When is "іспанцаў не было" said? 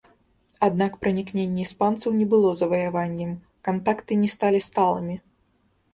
1.65-2.49